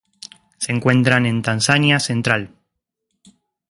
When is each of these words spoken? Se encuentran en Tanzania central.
Se 0.57 0.71
encuentran 0.71 1.27
en 1.27 1.43
Tanzania 1.43 1.99
central. 1.99 2.55